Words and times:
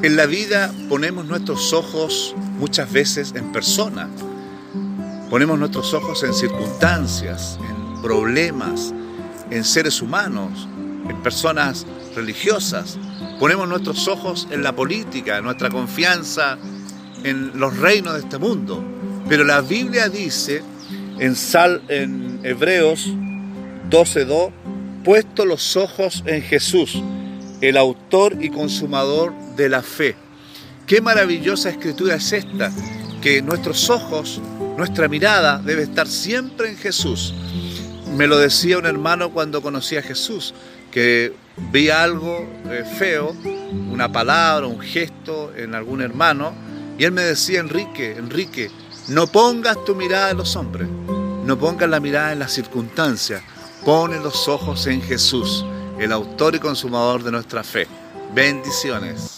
En 0.00 0.14
la 0.14 0.26
vida 0.26 0.72
ponemos 0.88 1.26
nuestros 1.26 1.72
ojos 1.72 2.32
muchas 2.58 2.92
veces 2.92 3.32
en 3.34 3.50
personas, 3.50 4.08
ponemos 5.28 5.58
nuestros 5.58 5.92
ojos 5.92 6.22
en 6.22 6.32
circunstancias, 6.32 7.58
en 7.60 8.00
problemas, 8.00 8.94
en 9.50 9.64
seres 9.64 10.00
humanos, 10.00 10.68
en 11.08 11.20
personas 11.20 11.84
religiosas, 12.14 12.96
ponemos 13.40 13.68
nuestros 13.68 14.06
ojos 14.06 14.46
en 14.52 14.62
la 14.62 14.72
política, 14.72 15.40
nuestra 15.40 15.68
confianza 15.68 16.58
en 17.24 17.58
los 17.58 17.76
reinos 17.76 18.14
de 18.14 18.20
este 18.20 18.38
mundo. 18.38 18.84
Pero 19.28 19.42
la 19.42 19.62
Biblia 19.62 20.08
dice 20.08 20.62
en, 21.18 21.34
Sal, 21.34 21.82
en 21.88 22.38
Hebreos 22.44 23.08
12.2, 23.90 24.52
puesto 25.02 25.44
los 25.44 25.76
ojos 25.76 26.22
en 26.24 26.40
Jesús, 26.42 27.02
el 27.60 27.76
autor 27.76 28.36
y 28.40 28.50
consumador 28.50 29.32
de 29.56 29.68
la 29.68 29.82
fe. 29.82 30.16
Qué 30.86 31.00
maravillosa 31.00 31.70
escritura 31.70 32.14
es 32.14 32.32
esta, 32.32 32.72
que 33.20 33.42
nuestros 33.42 33.90
ojos, 33.90 34.40
nuestra 34.76 35.08
mirada 35.08 35.58
debe 35.58 35.82
estar 35.82 36.06
siempre 36.06 36.70
en 36.70 36.76
Jesús. 36.76 37.34
Me 38.16 38.26
lo 38.26 38.38
decía 38.38 38.78
un 38.78 38.86
hermano 38.86 39.30
cuando 39.30 39.60
conocí 39.60 39.96
a 39.96 40.02
Jesús, 40.02 40.54
que 40.90 41.34
vi 41.70 41.90
algo 41.90 42.46
eh, 42.70 42.84
feo, 42.98 43.34
una 43.90 44.10
palabra, 44.10 44.66
un 44.66 44.80
gesto 44.80 45.52
en 45.54 45.74
algún 45.74 46.00
hermano, 46.00 46.54
y 46.96 47.04
él 47.04 47.12
me 47.12 47.22
decía, 47.22 47.60
Enrique, 47.60 48.12
Enrique, 48.16 48.70
no 49.08 49.26
pongas 49.26 49.84
tu 49.84 49.94
mirada 49.94 50.30
en 50.30 50.38
los 50.38 50.56
hombres, 50.56 50.88
no 50.88 51.58
pongas 51.58 51.88
la 51.88 52.00
mirada 52.00 52.32
en 52.32 52.38
las 52.38 52.52
circunstancias, 52.52 53.42
pone 53.84 54.18
los 54.20 54.48
ojos 54.48 54.86
en 54.86 55.02
Jesús, 55.02 55.64
el 55.98 56.12
autor 56.12 56.54
y 56.54 56.58
consumador 56.60 57.22
de 57.22 57.32
nuestra 57.32 57.64
fe. 57.64 57.86
Bendiciones. 58.32 59.37